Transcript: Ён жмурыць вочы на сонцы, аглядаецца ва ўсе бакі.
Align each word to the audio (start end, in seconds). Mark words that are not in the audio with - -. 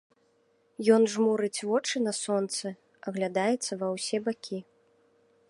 Ён 0.95 1.03
жмурыць 1.15 1.65
вочы 1.73 1.95
на 2.07 2.13
сонцы, 2.23 2.67
аглядаецца 3.13 3.71
ва 3.83 3.87
ўсе 3.99 4.17
бакі. 4.31 4.59